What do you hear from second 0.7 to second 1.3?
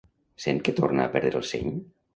torna a